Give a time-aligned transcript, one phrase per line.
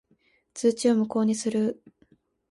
[0.55, 1.83] 通知を無効にする。